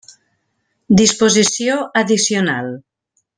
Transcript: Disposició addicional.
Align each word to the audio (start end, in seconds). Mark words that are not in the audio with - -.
Disposició 1.01 1.75
addicional. 2.03 2.73